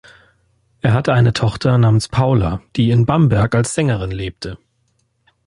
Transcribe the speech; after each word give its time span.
Er 0.81 0.93
hatte 0.93 1.13
eine 1.13 1.31
Tochter 1.31 1.77
namens 1.77 2.07
Paula, 2.07 2.63
die 2.75 2.89
in 2.89 3.05
Bamberg 3.05 3.53
als 3.53 3.75
Sängerin 3.75 4.09
lebte. 4.09 4.57